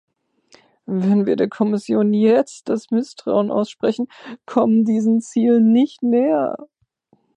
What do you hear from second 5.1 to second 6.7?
Zielen nicht näher.